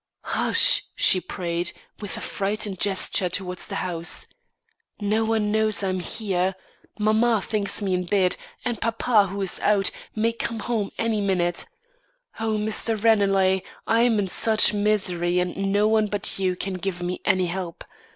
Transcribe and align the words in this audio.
"Hush!" 0.23 0.81
she 0.95 1.21
prayed, 1.21 1.73
with 1.99 2.17
a 2.17 2.21
frightened 2.21 2.79
gesture 2.79 3.29
towards 3.29 3.67
the 3.67 3.75
house. 3.75 4.25
"No 4.99 5.23
one 5.23 5.51
knows 5.51 5.83
I 5.83 5.89
am 5.89 5.99
here. 5.99 6.55
Mamma 6.97 7.39
thinks 7.43 7.83
me 7.83 7.93
in 7.93 8.05
bed, 8.05 8.35
and 8.65 8.81
papa, 8.81 9.27
who 9.27 9.39
is 9.43 9.59
out, 9.59 9.91
may 10.15 10.31
come 10.31 10.61
home 10.61 10.89
any 10.97 11.21
minute. 11.21 11.67
Oh, 12.39 12.57
Mr. 12.57 12.97
Ranelagh, 12.97 13.61
I'm 13.85 14.17
in 14.17 14.27
such 14.27 14.73
misery 14.73 15.37
and 15.37 15.71
no 15.71 15.87
one 15.87 16.07
but 16.07 16.39
you 16.39 16.55
can 16.55 16.79
give 16.79 17.03
me 17.03 17.21
any 17.23 17.45
help. 17.45 17.83